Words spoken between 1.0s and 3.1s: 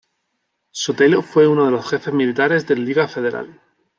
fue uno de los jefes militares del Liga